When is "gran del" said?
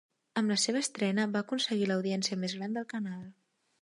2.61-2.89